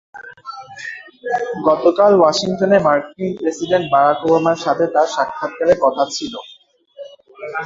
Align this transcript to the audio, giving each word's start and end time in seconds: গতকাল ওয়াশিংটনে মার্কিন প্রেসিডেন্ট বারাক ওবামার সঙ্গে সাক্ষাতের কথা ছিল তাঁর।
গতকাল 1.67 2.11
ওয়াশিংটনে 2.17 2.77
মার্কিন 2.85 3.29
প্রেসিডেন্ট 3.39 3.85
বারাক 3.93 4.19
ওবামার 4.25 4.57
সঙ্গে 4.65 4.85
সাক্ষাতের 5.15 5.69
কথা 5.83 6.03
ছিল 6.15 6.33
তাঁর। 6.37 7.49